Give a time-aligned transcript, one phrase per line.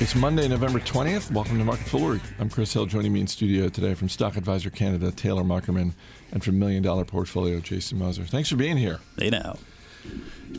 [0.00, 1.30] It's Monday, November 20th.
[1.30, 2.22] Welcome to Market Foolery.
[2.38, 2.86] I'm Chris Hill.
[2.86, 5.92] Joining me in studio today from Stock Advisor Canada, Taylor Muckerman,
[6.32, 8.24] and from Million Dollar Portfolio, Jason Moser.
[8.24, 9.00] Thanks for being here.
[9.16, 9.58] They know.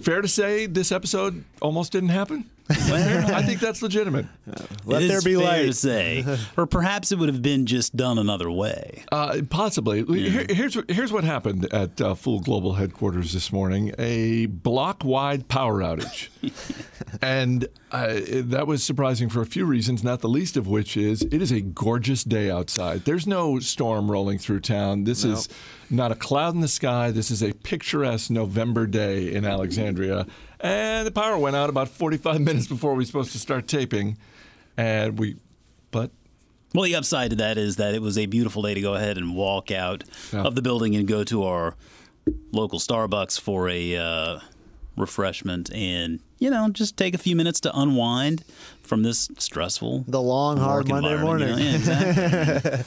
[0.04, 2.52] Fair to say this episode almost didn't happen?
[2.72, 4.26] I think that's legitimate.
[4.86, 5.66] Let it there be fair light.
[5.66, 6.26] to say,
[6.58, 9.04] or perhaps it would have been just done another way.
[9.12, 10.00] Uh, possibly.
[10.02, 10.30] Yeah.
[10.30, 15.80] Here, here's here's what happened at uh, Fool Global headquarters this morning: a block-wide power
[15.80, 16.30] outage,
[17.22, 20.04] and uh, that was surprising for a few reasons.
[20.04, 23.06] Not the least of which is it is a gorgeous day outside.
[23.06, 25.04] There's no storm rolling through town.
[25.04, 25.38] This nope.
[25.38, 25.50] is
[25.90, 27.12] not a cloud in the sky.
[27.12, 30.26] This is a picturesque November day in Alexandria
[30.62, 34.18] and the power went out about 45 minutes before we were supposed to start taping.
[34.78, 35.38] And we,
[35.92, 36.12] but.
[36.74, 39.18] Well, the upside to that is that it was a beautiful day to go ahead
[39.18, 40.44] and walk out yeah.
[40.44, 41.76] of the building and go to our
[42.54, 44.40] local Starbucks for a uh,
[44.96, 48.46] refreshment and, you know, just take a few minutes to unwind
[48.82, 50.06] from this stressful.
[50.08, 51.50] The long, hard Monday morning.
[51.50, 51.62] You know?
[51.62, 52.86] yeah, exactly.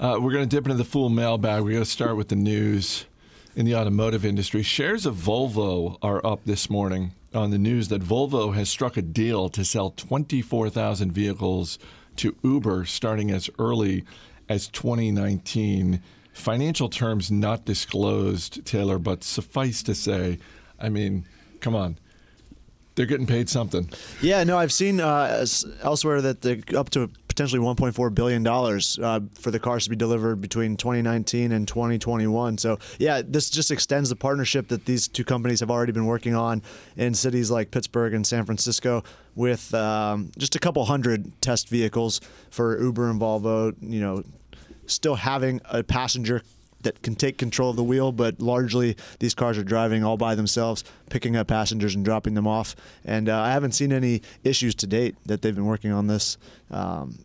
[0.00, 1.62] uh, we're going to dip into the Fool mailbag.
[1.62, 3.06] We're going to start with the news
[3.56, 4.62] in the automotive industry.
[4.62, 9.02] Shares of Volvo are up this morning on the news that Volvo has struck a
[9.02, 11.78] deal to sell 24,000 vehicles
[12.16, 14.04] to Uber starting as early
[14.48, 16.02] as 2019.
[16.32, 20.38] Financial terms not disclosed, Taylor, but suffice to say,
[20.78, 21.26] I mean,
[21.60, 21.98] come on.
[22.94, 23.88] They're getting paid something.
[24.20, 25.46] Yeah, no, I've seen uh,
[25.82, 29.94] elsewhere that they're up to potentially 1.4 billion dollars uh, for the cars to be
[29.94, 32.58] delivered between 2019 and 2021.
[32.58, 36.34] So yeah, this just extends the partnership that these two companies have already been working
[36.34, 36.60] on
[36.96, 39.04] in cities like Pittsburgh and San Francisco
[39.36, 42.20] with um, just a couple hundred test vehicles
[42.50, 43.76] for Uber and Volvo.
[43.80, 44.24] You know,
[44.86, 46.42] still having a passenger
[46.82, 50.34] that can take control of the wheel, but largely these cars are driving all by
[50.34, 52.74] themselves, picking up passengers and dropping them off.
[53.04, 56.38] And uh, I haven't seen any issues to date that they've been working on this.
[56.70, 57.18] Um,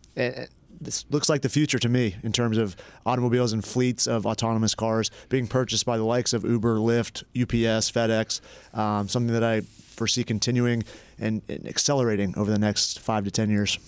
[0.80, 4.74] this looks like the future to me in terms of automobiles and fleets of autonomous
[4.74, 8.40] cars being purchased by the likes of Uber, Lyft, UPS, FedEx.
[8.74, 10.84] Um, something that I foresee continuing
[11.18, 13.78] and, and accelerating over the next five to ten years.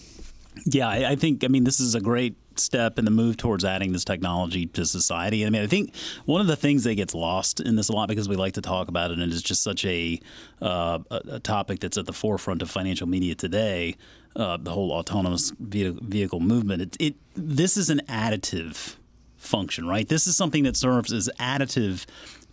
[0.66, 1.44] Yeah, I think.
[1.44, 4.84] I mean, this is a great step in the move towards adding this technology to
[4.84, 5.46] society.
[5.46, 8.08] I mean, I think one of the things that gets lost in this a lot
[8.08, 10.20] because we like to talk about it and it's just such a,
[10.60, 13.96] uh, a topic that's at the forefront of financial media today.
[14.36, 16.80] Uh, the whole autonomous vehicle movement.
[16.80, 18.94] It, it this is an additive
[19.36, 20.06] function, right?
[20.06, 22.04] This is something that serves as additive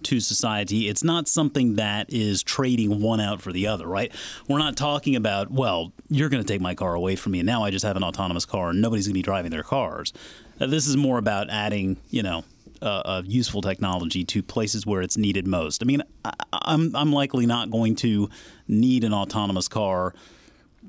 [0.05, 0.88] to society.
[0.88, 4.11] It's not something that is trading one out for the other, right?
[4.47, 7.45] We're not talking about, well, you're going to take my car away from me, and
[7.45, 10.13] now I just have an autonomous car, and nobody's going to be driving their cars.
[10.59, 12.43] Uh, this is more about adding, you know,
[12.81, 15.81] uh, useful technology to places where it's needed most.
[15.81, 18.29] I mean, I, I'm I'm likely not going to
[18.67, 20.13] need an autonomous car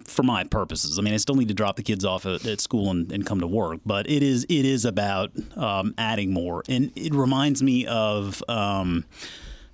[0.05, 0.99] for my purposes.
[0.99, 3.27] I mean, I still need to drop the kids off at, at school and, and,
[3.27, 7.62] come to work, but it is it is about um, adding more, and it reminds
[7.62, 8.43] me of.
[8.49, 9.05] Um,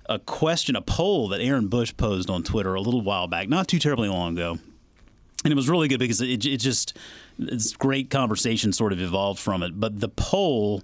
[0.09, 3.69] a question, a poll that Aaron Bush posed on Twitter a little while back, not
[3.69, 4.59] too terribly long ago,
[5.43, 6.97] and it was really good because it, it just
[7.39, 9.79] it's great conversation sort of evolved from it.
[9.79, 10.83] But the poll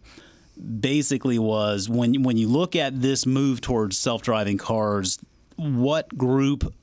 [0.80, 5.20] basically was when when you look at this move towards self driving cars,
[5.56, 6.74] what group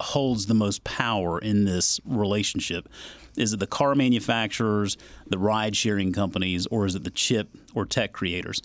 [0.00, 2.88] holds the most power in this relationship?
[3.36, 4.96] Is it the car manufacturers,
[5.26, 8.62] the ride sharing companies, or is it the chip or tech creators?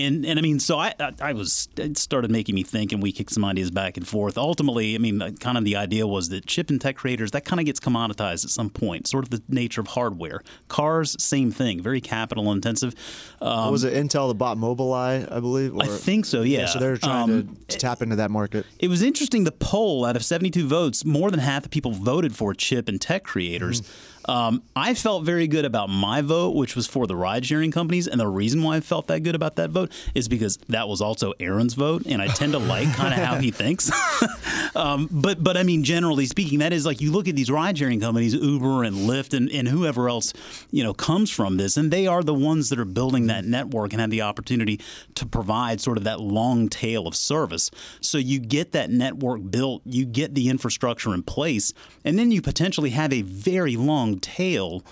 [0.00, 3.02] And and I mean, so I, I, I was it started making me think, and
[3.02, 4.38] we kicked some ideas back and forth.
[4.38, 7.60] Ultimately, I mean, kind of the idea was that chip and tech creators that kind
[7.60, 9.06] of gets commoditized at some point.
[9.06, 10.42] Sort of the nature of hardware.
[10.68, 12.94] Cars, same thing, very capital intensive.
[13.40, 15.30] Um, was it Intel that bought Mobileye?
[15.30, 15.74] I believe.
[15.74, 16.42] Or, I think so.
[16.42, 16.60] Yeah.
[16.60, 18.66] yeah so they're trying um, to, to, tap into that market.
[18.78, 19.44] It was interesting.
[19.44, 23.00] The poll out of 72 votes, more than half the people voted for chip and
[23.00, 23.80] tech creators.
[23.80, 24.11] Mm-hmm.
[24.26, 28.06] Um, I felt very good about my vote, which was for the ride sharing companies.
[28.06, 31.00] And the reason why I felt that good about that vote is because that was
[31.00, 32.04] also Aaron's vote.
[32.06, 33.90] And I tend to like kind of how he thinks.
[34.76, 37.78] um, but, but I mean, generally speaking, that is like you look at these ride
[37.78, 40.32] sharing companies, Uber and Lyft and, and whoever else,
[40.70, 41.76] you know, comes from this.
[41.76, 44.80] And they are the ones that are building that network and have the opportunity
[45.14, 47.70] to provide sort of that long tail of service.
[48.00, 51.72] So you get that network built, you get the infrastructure in place,
[52.04, 54.84] and then you potentially have a very long long tail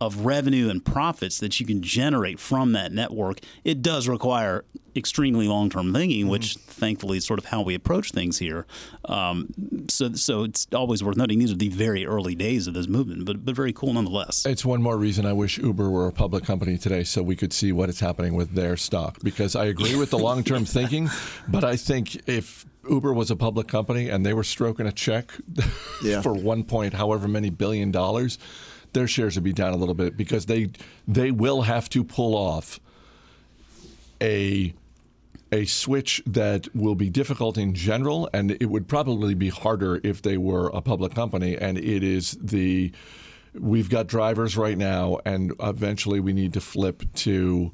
[0.00, 4.64] of revenue and profits that you can generate from that network, it does require
[4.96, 6.30] extremely long term thinking, mm-hmm.
[6.30, 8.66] which thankfully is sort of how we approach things here.
[9.06, 9.48] Um,
[9.88, 13.24] so, so it's always worth noting these are the very early days of this movement,
[13.24, 14.44] but but very cool nonetheless.
[14.46, 17.52] It's one more reason I wish Uber were a public company today, so we could
[17.52, 19.18] see what is happening with their stock.
[19.22, 21.08] Because I agree with the long term thinking,
[21.48, 25.32] but I think if Uber was a public company and they were stroking a check
[26.02, 26.20] Yeah.
[26.22, 28.38] for one point however many billion dollars,
[28.92, 30.70] their shares would be down a little bit because they
[31.08, 32.80] they will have to pull off
[34.22, 34.74] a
[35.52, 40.20] a switch that will be difficult in general, and it would probably be harder if
[40.20, 41.56] they were a public company.
[41.56, 42.90] And it is the
[43.54, 47.70] we've got drivers right now, and eventually we need to flip to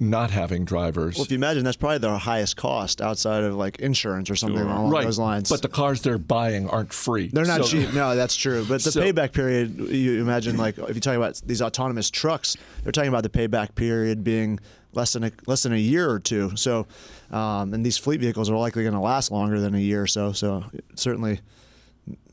[0.00, 1.16] not having drivers.
[1.16, 4.60] Well, if you imagine, that's probably their highest cost outside of like insurance or something
[4.60, 5.48] along right, those lines.
[5.48, 7.28] but the cars they're buying aren't free.
[7.28, 7.92] They're not So- cheap.
[7.94, 8.64] No, that's true.
[8.68, 12.56] But the So- payback period, you imagine, like if you talk about these autonomous trucks,
[12.82, 14.60] they're talking about the payback period being
[14.94, 16.52] less than a, less than a year or two.
[16.56, 16.86] So,
[17.30, 20.06] um, and these fleet vehicles are likely going to last longer than a year or
[20.06, 20.32] so.
[20.32, 20.64] So
[20.94, 21.40] certainly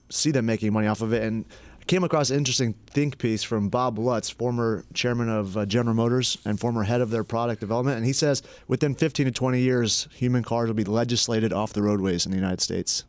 [0.09, 1.23] see them making money off of it.
[1.23, 5.65] And I came across an interesting think piece from Bob Lutz, former chairman of uh,
[5.65, 7.97] General Motors and former head of their product development.
[7.97, 11.83] And he says within 15 to 20 years, human cars will be legislated off the
[11.83, 13.03] roadways in the United States.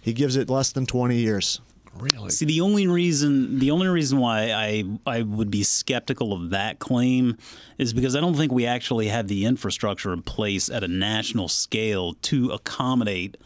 [0.00, 1.60] He gives it less than 20 years.
[1.98, 2.30] Really?
[2.30, 6.78] See, the only reason the only reason why I I would be skeptical of that
[6.78, 7.36] claim
[7.76, 11.48] is because I don't think we actually have the infrastructure in place at a national
[11.48, 13.36] scale to accommodate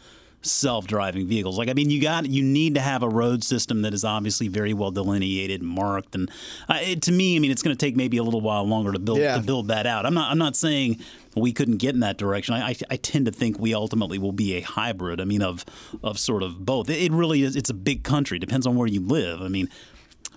[0.47, 1.57] self-driving vehicles.
[1.57, 4.47] Like I mean, you got you need to have a road system that is obviously
[4.47, 6.29] very well delineated, and marked, and
[6.69, 8.91] uh, it, to me, I mean, it's going to take maybe a little while longer
[8.91, 9.35] to build Yeah.
[9.37, 10.05] to build that out.
[10.05, 10.99] I'm not I'm not saying
[11.35, 12.55] we couldn't get in that direction.
[12.55, 15.21] I, I, I tend to think we ultimately will be a hybrid.
[15.21, 15.65] I mean, of
[16.03, 16.89] of sort of both.
[16.89, 17.55] It, it really is.
[17.55, 18.39] It's a big country.
[18.39, 19.41] Depends on where you live.
[19.41, 19.69] I mean.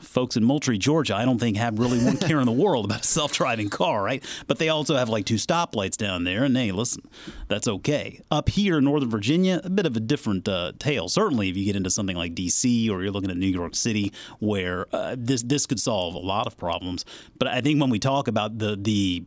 [0.01, 3.03] Folks in Moultrie, Georgia, I don't think have really one care in the world about
[3.03, 4.25] a self-driving car, right?
[4.47, 7.03] But they also have like two stoplights down there, and hey, listen,
[7.49, 8.21] that's okay.
[8.31, 11.09] Up here in Northern Virginia, a bit of a different uh, tale.
[11.09, 12.89] Certainly, if you get into something like D.C.
[12.91, 16.47] or you're looking at New York City, where uh, this this could solve a lot
[16.47, 17.05] of problems.
[17.39, 19.25] But I think when we talk about the the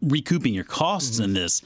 [0.00, 1.62] recouping your costs in this.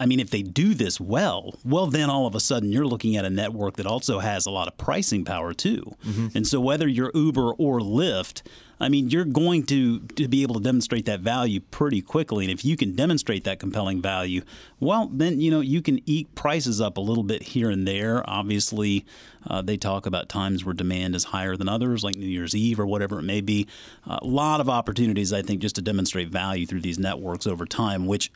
[0.00, 3.16] I mean, if they do this well, well, then all of a sudden you're looking
[3.16, 5.94] at a network that also has a lot of pricing power too.
[6.34, 8.42] And so whether you're Uber or Lyft,
[8.80, 12.44] I mean, you're going to, to be able to demonstrate that value pretty quickly.
[12.44, 14.42] And if you can demonstrate that compelling value,
[14.80, 18.28] well, then, you know, you can eat prices up a little bit here and there.
[18.28, 19.06] Obviously,
[19.46, 22.80] uh, they talk about times where demand is higher than others, like New Year's Eve
[22.80, 23.68] or whatever it may be.
[24.06, 28.06] a lot of opportunities, I think, just to demonstrate value through these networks over time,
[28.06, 28.32] which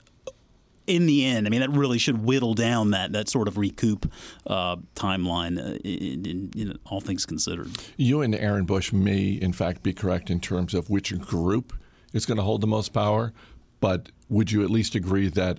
[0.89, 4.11] in the end, I mean, that really should whittle down that that sort of recoup
[4.47, 7.71] uh, timeline, uh, in, in, in all things considered.
[7.97, 11.75] You and Aaron Bush may, in fact, be correct in terms of which group
[12.13, 13.33] is going to hold the most power,
[13.81, 15.59] but would you at least agree that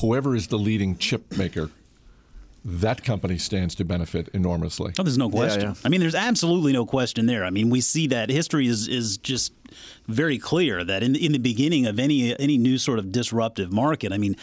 [0.00, 1.70] whoever is the leading chip maker,
[2.64, 4.92] that company stands to benefit enormously?
[4.98, 5.62] Oh, there's no question.
[5.62, 5.74] yeah.
[5.84, 7.44] I mean, there's absolutely no question there.
[7.44, 9.52] I mean, we see that history is is just
[10.06, 14.12] very clear that in in the beginning of any any new sort of disruptive market,
[14.12, 14.36] I mean.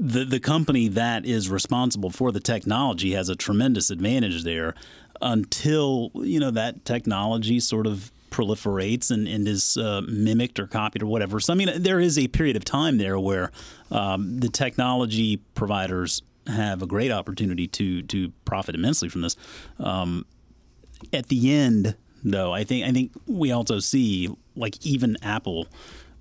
[0.00, 4.76] The, the company that is responsible for the technology has a tremendous advantage there
[5.20, 11.02] until you know that technology sort of proliferates and, and is uh, mimicked or copied
[11.02, 11.40] or whatever.
[11.40, 13.50] So I mean, there is a period of time there where
[13.90, 19.36] um, the technology providers have a great opportunity to to profit immensely from this.
[19.78, 20.26] Um,
[21.12, 25.68] at the end, though, I think I think we also see like even Apple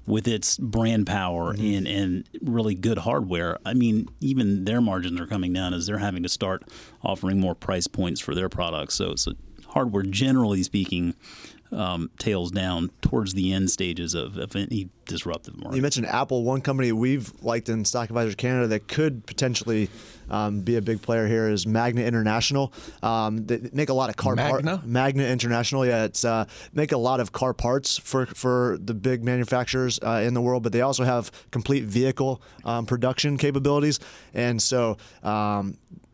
[0.05, 3.57] with its brand power and, and really good hardware.
[3.65, 6.63] I mean, even their margins are coming down as they're having to start
[7.03, 8.95] offering more price points for their products.
[8.95, 9.33] So, so
[9.67, 11.13] hardware, generally speaking,
[11.71, 15.75] um, tails down towards the end stages of, of any disruptive market.
[15.75, 16.43] You mentioned Apple.
[16.43, 19.89] One company we've liked in Stock Advisors Canada that could potentially
[20.29, 22.73] um, be a big player here is Magna International.
[23.01, 24.77] Um, they make a lot of car Magna?
[24.77, 25.85] Par- Magna International.
[25.85, 30.21] Yeah, it's uh, make a lot of car parts for for the big manufacturers uh,
[30.25, 33.99] in the world, but they also have complete vehicle um, production capabilities,
[34.33, 34.97] and so.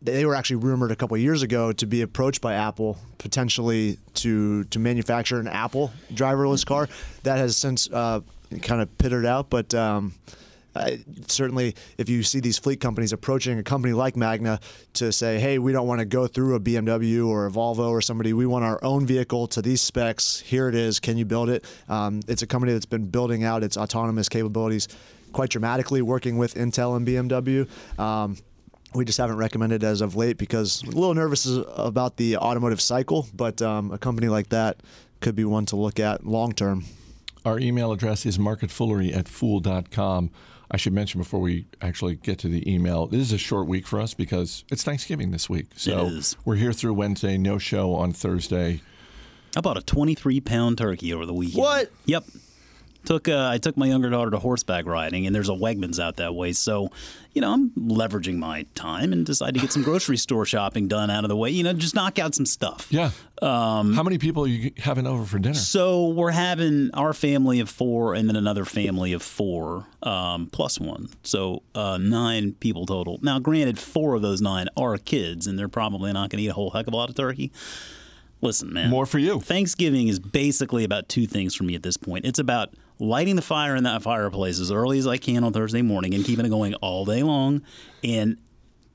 [0.04, 4.64] They were actually rumored a couple years ago to be approached by Apple potentially to
[4.64, 6.88] to manufacture an Apple driverless car.
[7.22, 8.20] That has since uh,
[8.60, 10.12] kind of pittered out, but um,
[10.76, 14.60] I, certainly if you see these fleet companies approaching a company like Magna
[14.94, 18.02] to say, "Hey, we don't want to go through a BMW or a Volvo or
[18.02, 18.34] somebody.
[18.34, 20.40] We want our own vehicle to these specs.
[20.40, 21.00] Here it is.
[21.00, 24.86] Can you build it?" Um, it's a company that's been building out its autonomous capabilities
[25.32, 27.68] quite dramatically, working with Intel and BMW.
[27.98, 28.36] Um,
[28.94, 31.46] we just haven't recommended as of late because a little nervous
[31.76, 34.78] about the automotive cycle, but um, a company like that
[35.20, 36.84] could be one to look at long term.
[37.44, 40.30] Our email address is marketfoolery at fool.com.
[40.70, 43.86] I should mention before we actually get to the email, this is a short week
[43.86, 45.66] for us because it's Thanksgiving this week.
[45.76, 46.36] So It is.
[46.44, 48.80] we're here through Wednesday, no show on Thursday.
[49.56, 51.62] I bought a 23 pound turkey over the weekend.
[51.62, 51.90] What?
[52.06, 52.24] Yep.
[53.04, 56.16] Took uh, I took my younger daughter to horseback riding, and there's a Wegmans out
[56.16, 56.52] that way.
[56.52, 56.90] So,
[57.32, 61.10] you know, I'm leveraging my time and decided to get some grocery store shopping done
[61.10, 61.50] out of the way.
[61.50, 62.86] You know, just knock out some stuff.
[62.90, 63.10] Yeah.
[63.42, 65.54] Um, How many people are you having over for dinner?
[65.54, 70.80] So we're having our family of four, and then another family of four um, plus
[70.80, 71.08] one.
[71.22, 73.18] So uh, nine people total.
[73.22, 76.48] Now, granted, four of those nine are kids, and they're probably not going to eat
[76.48, 77.52] a whole heck of a lot of turkey.
[78.40, 78.90] Listen, man.
[78.90, 79.40] More for you.
[79.40, 82.26] Thanksgiving is basically about two things for me at this point.
[82.26, 85.82] It's about lighting the fire in that fireplace as early as I can on Thursday
[85.82, 87.62] morning and keeping it going all day long
[88.02, 88.38] and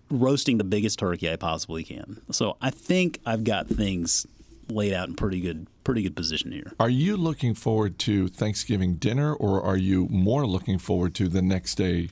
[0.09, 2.21] roasting the biggest turkey I possibly can.
[2.31, 4.25] So I think I've got things
[4.69, 6.71] laid out in pretty good pretty good position here.
[6.79, 11.41] Are you looking forward to Thanksgiving dinner or are you more looking forward to the
[11.41, 12.09] next day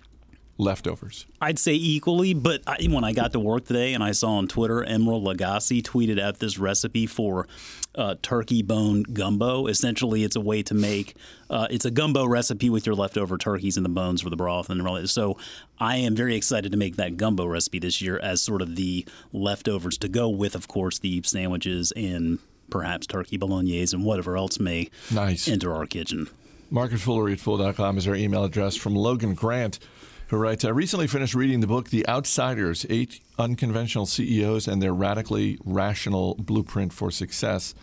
[0.58, 1.26] leftovers?
[1.42, 4.48] I'd say equally, but I, when I got to work today and I saw on
[4.48, 7.48] Twitter Emeril Lagasse tweeted out this recipe for
[7.96, 9.68] uh, turkey bone gumbo.
[9.68, 11.16] Essentially, it's a way to make
[11.50, 14.70] uh, it's a gumbo recipe with your leftover turkeys and the bones for the broth
[14.70, 15.38] and all So
[15.80, 19.06] I am very excited to make that gumbo recipe this year as sort of the
[19.34, 24.60] leftovers to go with, of course, the sandwiches and perhaps turkey bolognese and whatever else
[24.60, 25.48] may nice.
[25.48, 26.28] enter our kitchen.
[26.70, 29.80] Market Foolery at Fool.com is our email address from Logan Grant
[30.28, 34.94] who writes, I recently finished reading the book The Outsiders Eight Unconventional CEOs and Their
[34.94, 37.74] Radically Rational Blueprint for Success.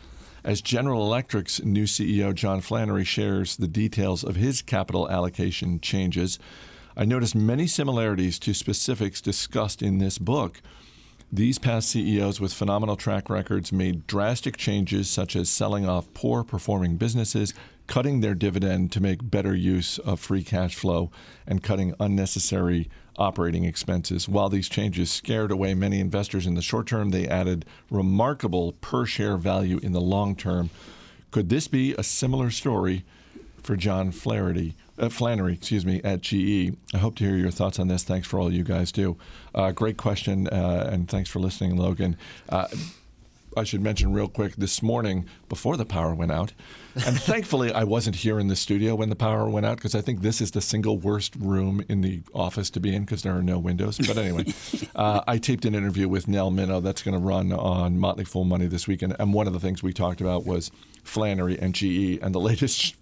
[0.45, 6.39] As General Electric's new CEO, John Flannery, shares the details of his capital allocation changes,
[6.95, 10.61] I noticed many similarities to specifics discussed in this book.
[11.33, 16.45] These past CEOs with phenomenal track records made drastic changes, such as selling off poor
[16.45, 17.53] performing businesses,
[17.87, 21.11] cutting their dividend to make better use of free cash flow
[21.47, 24.29] and cutting unnecessary operating expenses.
[24.29, 29.05] While these changes scared away many investors in the short term, they added remarkable per
[29.05, 30.71] share value in the long term.
[31.31, 33.05] Could this be a similar story
[33.63, 36.77] for John Flaherty, uh, Flannery, excuse me, at GE?
[36.95, 38.03] I hope to hear your thoughts on this.
[38.03, 39.17] Thanks for all you guys do.
[39.55, 42.17] Uh, great question, uh, and thanks for listening, Logan.
[42.49, 42.69] Uh,
[43.57, 46.53] I should mention real quick this morning before the power went out.
[47.07, 50.01] And thankfully, I wasn't here in the studio when the power went out because I
[50.01, 53.37] think this is the single worst room in the office to be in because there
[53.37, 53.99] are no windows.
[53.99, 54.47] But anyway,
[54.95, 58.45] uh, I taped an interview with Nell Minow that's going to run on Motley Fool
[58.45, 59.17] Money this weekend.
[59.19, 60.71] And one of the things we talked about was
[61.03, 62.97] Flannery and GE and the latest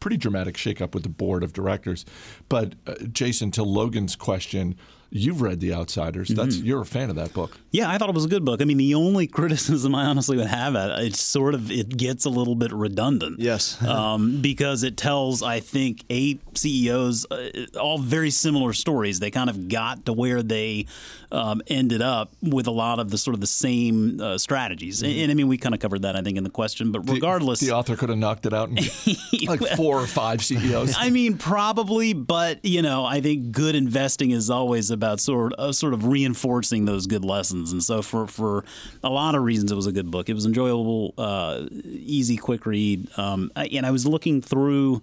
[0.00, 2.04] pretty dramatic shakeup with the board of directors.
[2.48, 4.76] But uh, Jason, to Logan's question,
[5.10, 6.28] You've read The Outsiders.
[6.28, 6.66] That's mm-hmm.
[6.66, 7.56] you're a fan of that book.
[7.70, 8.60] Yeah, I thought it was a good book.
[8.60, 11.96] I mean, the only criticism I honestly would have at it, it's sort of it
[11.96, 13.40] gets a little bit redundant.
[13.40, 17.50] Yes, um, because it tells I think eight CEOs uh,
[17.80, 19.20] all very similar stories.
[19.20, 20.86] They kind of got to where they
[21.30, 25.02] um, ended up with a lot of the sort of the same uh, strategies.
[25.02, 25.10] Mm-hmm.
[25.10, 26.92] And, and, I mean, we kind of covered that I think in the question.
[26.92, 28.76] But regardless, the, the author could have knocked it out in
[29.46, 30.94] like four or five CEOs.
[30.96, 35.70] I mean, probably, but you know, I think good investing is always about sort of,
[35.70, 37.70] uh, sort of reinforcing those good lessons.
[37.70, 38.64] And so for for
[39.04, 40.28] a lot of reasons, it was a good book.
[40.28, 43.08] It was enjoyable, uh, easy, quick read.
[43.16, 45.02] Um, and I was looking through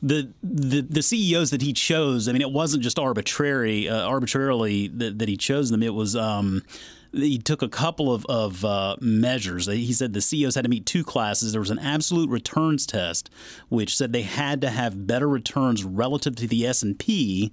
[0.00, 2.28] the, the the CEOs that he chose.
[2.28, 5.82] I mean, it wasn't just arbitrary, uh, arbitrarily that, that, he chose them.
[5.82, 6.14] It was.
[6.14, 6.62] Um,
[7.12, 9.66] he took a couple of, of uh, measures.
[9.66, 11.50] He said the CEOs had to meet two classes.
[11.50, 13.30] There was an absolute returns test,
[13.68, 17.52] which said they had to have better returns relative to the S and P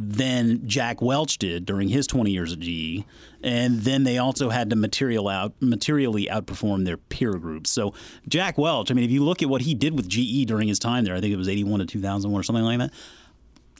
[0.00, 3.04] than Jack Welch did during his 20 years at GE.
[3.42, 7.70] And then they also had to material out, materially outperform their peer groups.
[7.70, 7.94] So
[8.28, 10.78] Jack Welch, I mean, if you look at what he did with GE during his
[10.78, 12.92] time there, I think it was 81 to 2001 or something like that.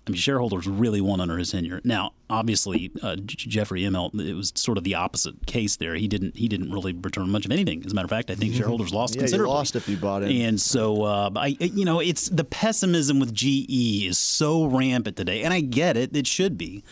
[0.09, 1.83] I mean, shareholders really won under his tenure.
[1.85, 5.95] Now, obviously, uh, Jeffrey Immelt, it was sort of the opposite case there.
[5.97, 7.83] He didn't he didn't really return much of anything.
[7.85, 9.55] As a matter of fact, I think shareholders lost yeah, considerably.
[9.55, 10.31] lost if you bought it.
[10.31, 15.43] And so, uh, I you know, it's the pessimism with GE is so rampant today,
[15.43, 16.17] and I get it.
[16.17, 16.83] It should be,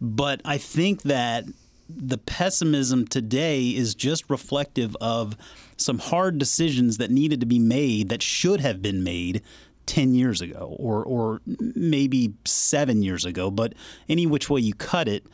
[0.00, 1.44] but I think that
[1.88, 5.36] the pessimism today is just reflective of
[5.76, 9.42] some hard decisions that needed to be made that should have been made
[9.86, 13.74] 10 years ago or, or maybe seven years ago, but
[14.08, 15.26] any which way you cut it,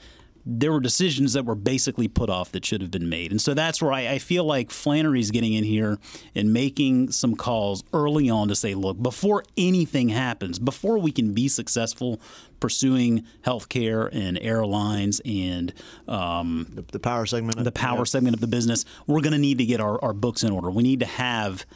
[0.46, 3.30] there were decisions that were basically put off that should have been made.
[3.30, 5.98] And so that's where I, I, feel like Flannery's getting in here
[6.34, 11.34] and making some calls early on to say, look, before anything happens, before we can
[11.34, 12.20] be successful
[12.58, 15.72] pursuing healthcare and airlines and
[16.08, 18.04] um, the, the, power segment, the power yeah.
[18.04, 20.70] segment of the business, we're going to need to get our, our books in order.
[20.70, 21.66] We need to have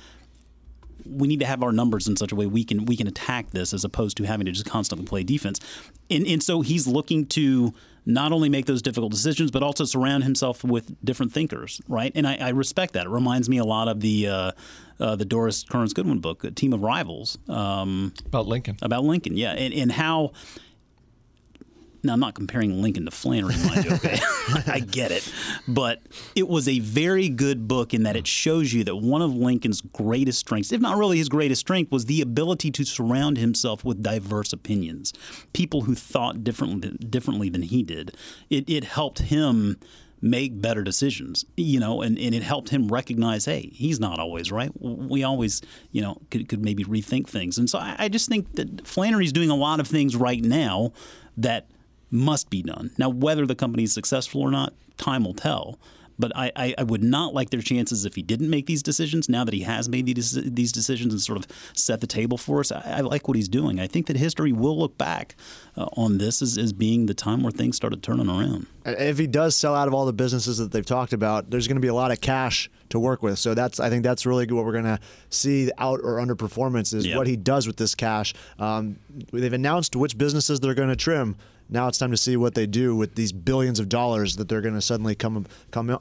[1.06, 3.50] we need to have our numbers in such a way we can we can attack
[3.50, 5.60] this as opposed to having to just constantly play defense.
[6.10, 7.72] And, and so he's looking to
[8.06, 12.12] not only make those difficult decisions, but also surround himself with different thinkers, right?
[12.14, 13.06] And I, I respect that.
[13.06, 14.52] It reminds me a lot of the uh,
[15.00, 17.38] uh, the Doris Kearns Goodwin book, A Team of Rivals.
[17.48, 18.76] Um, about Lincoln.
[18.82, 19.52] About Lincoln, yeah.
[19.52, 20.32] And, and how
[22.04, 24.18] now, I'm not comparing Lincoln to Flannery, mind you, okay?
[24.66, 25.30] I get it.
[25.66, 26.02] But
[26.34, 29.80] it was a very good book in that it shows you that one of Lincoln's
[29.80, 34.02] greatest strengths, if not really his greatest strength, was the ability to surround himself with
[34.02, 35.12] diverse opinions,
[35.52, 38.14] people who thought differently, differently than he did.
[38.50, 39.78] It, it helped him
[40.24, 44.50] make better decisions, you know, and, and it helped him recognize, hey, he's not always
[44.50, 44.70] right.
[44.80, 45.60] We always,
[45.92, 47.58] you know, could, could maybe rethink things.
[47.58, 50.94] And so I, I just think that Flannery's doing a lot of things right now
[51.36, 51.66] that
[52.14, 52.90] must be done.
[52.96, 55.78] Now, whether the company is successful or not, time will tell.
[56.16, 59.28] But I, I, I, would not like their chances if he didn't make these decisions.
[59.28, 62.60] Now that he has made these, these decisions and sort of set the table for
[62.60, 63.80] us, I, I like what he's doing.
[63.80, 65.34] I think that history will look back
[65.76, 68.68] uh, on this as, as being the time where things started turning around.
[68.86, 71.78] If he does sell out of all the businesses that they've talked about, there's going
[71.78, 73.38] to be a lot of cash to work with.
[73.40, 77.12] So that's I think that's really what we're going to see out or underperformance is
[77.14, 78.34] what he does with this cash.
[78.60, 79.00] Um,
[79.32, 81.36] they've announced which businesses they're going to trim.
[81.68, 84.60] Now it's time to see what they do with these billions of dollars that they're
[84.60, 85.98] going to suddenly come come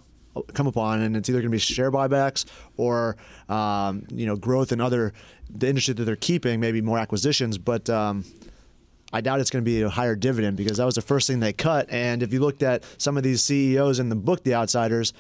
[0.54, 2.46] come upon, and it's either going to be share buybacks
[2.78, 3.18] or
[3.50, 5.14] um, you know growth in other
[5.50, 7.90] the industry that they're keeping, maybe more acquisitions, but.
[7.90, 8.26] Um,
[9.16, 11.40] I doubt it's going to be a higher dividend because that was the first thing
[11.40, 11.88] they cut.
[11.92, 15.14] And if you looked at some of these CEOs in the book, The Outsiders,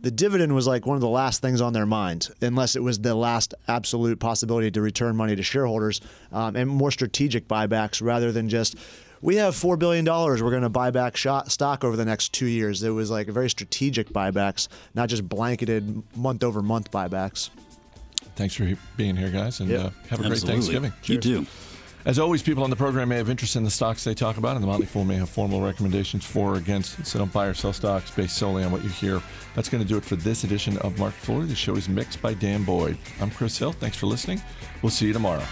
[0.00, 2.98] the dividend was like one of the last things on their mind, unless it was
[2.98, 6.00] the last absolute possibility to return money to shareholders
[6.32, 8.76] um, and more strategic buybacks rather than just
[9.22, 10.04] we have $4 billion.
[10.04, 12.82] We're going to buy back stock over the next two years.
[12.82, 17.50] It was like very strategic buybacks, not just blanketed month over month buybacks.
[18.36, 19.80] Thanks for being here, guys, and yep.
[19.80, 20.28] uh, have a Absolutely.
[20.28, 20.92] great Thanksgiving.
[21.04, 21.46] You too.
[22.06, 24.56] As always, people on the program may have interest in the stocks they talk about,
[24.56, 27.06] and the Motley Fool may have formal recommendations for or against.
[27.06, 29.22] So don't buy or sell stocks based solely on what you hear.
[29.54, 31.48] That's going to do it for this edition of Market Foolery.
[31.48, 32.98] The show is mixed by Dan Boyd.
[33.20, 33.72] I'm Chris Hill.
[33.72, 34.42] Thanks for listening.
[34.82, 35.44] We'll see you tomorrow.